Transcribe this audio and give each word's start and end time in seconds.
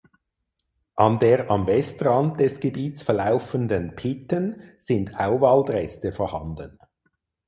An 0.95 1.19
der 1.19 1.51
am 1.51 1.67
Westrand 1.67 2.39
des 2.39 2.59
Gebiets 2.59 3.03
verlaufenden 3.03 3.95
Pitten 3.95 4.59
sind 4.79 5.15
Auwaldreste 5.19 6.11
vorhanden. 6.11 6.79